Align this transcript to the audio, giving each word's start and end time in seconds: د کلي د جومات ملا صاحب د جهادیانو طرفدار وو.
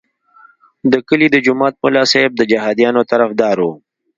د 0.91 0.93
کلي 1.07 1.27
د 1.31 1.37
جومات 1.45 1.75
ملا 1.83 2.03
صاحب 2.11 2.31
د 2.35 2.41
جهادیانو 2.51 3.01
طرفدار 3.11 3.57
وو. 3.61 3.73